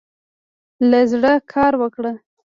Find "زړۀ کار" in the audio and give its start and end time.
1.11-1.73